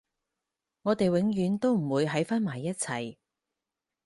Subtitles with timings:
[0.81, 3.17] 我哋永遠都唔會喺返埋一齊